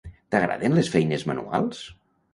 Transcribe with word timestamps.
T'agraden 0.35 0.77
les 0.79 0.89
feines 0.95 1.27
manuals? 1.33 1.87